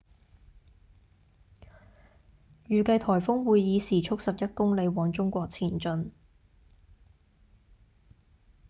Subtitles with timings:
[2.67, 6.11] 預計颱風會以時速11公里往中國前進